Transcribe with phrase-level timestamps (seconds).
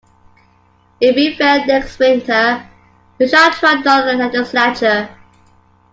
[0.99, 2.67] If we fail next winter,
[3.19, 5.15] we shall try another legislature.